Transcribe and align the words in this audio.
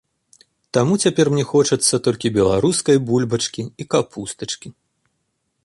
Таму 0.77 0.93
цяпер 1.05 1.25
мне 1.33 1.43
хочацца 1.51 1.95
толькі 2.07 2.33
беларускай 2.37 2.97
бульбачкі 3.11 3.63
і 3.85 3.87
капустачкі. 3.95 4.69